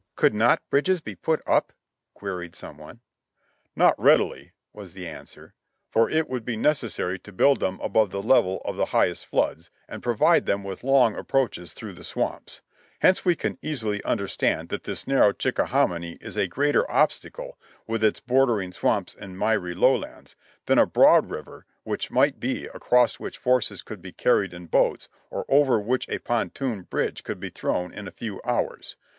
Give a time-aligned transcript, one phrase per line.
[0.15, 1.73] "Could not bridges be put up?"
[2.15, 3.01] queried some one.
[3.75, 5.53] "Not readily," was the answer,
[5.91, 9.69] "for it would be necessary to build them above the level of the highest floods,
[9.87, 12.61] and provide them with long approaches through the swamps;
[13.01, 18.19] hence we can easily understand that this narrow Chickahominy is a greater obstacle, with its
[18.19, 21.67] bordering swamps and mirey lowlands, than a broad river
[22.09, 26.81] might be, across which forces could be carried in boats, or over which a pontoon
[26.81, 28.95] bridge could be thrown in a few hours.